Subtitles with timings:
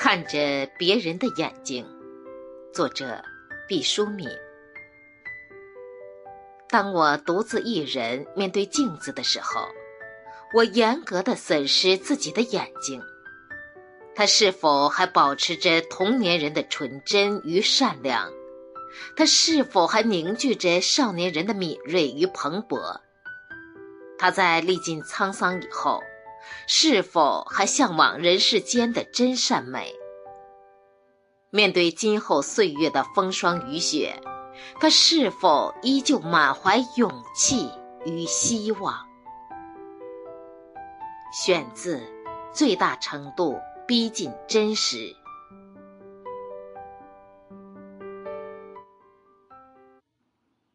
[0.00, 1.84] 看着别人的眼睛，
[2.72, 3.20] 作者
[3.66, 4.28] 毕淑敏。
[6.68, 9.66] 当我独自一人面对镜子的时候，
[10.54, 13.02] 我严格的审视自己的眼睛，
[14.14, 18.30] 它是否还保持着童年人的纯真与善良？
[19.16, 23.00] 它是否还凝聚着少年人的敏锐与蓬勃？
[24.16, 26.00] 它在历尽沧桑以后。
[26.66, 29.94] 是否还向往人世间的真善美？
[31.50, 34.20] 面对今后岁月的风霜雨雪，
[34.78, 37.70] 他是否依旧满怀勇气
[38.04, 39.06] 与希望？
[41.32, 41.96] 选自
[42.52, 44.96] 《最大程度逼近真实》。